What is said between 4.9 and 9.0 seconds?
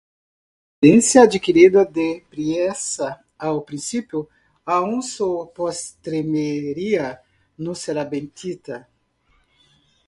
su postrimería no será bendita.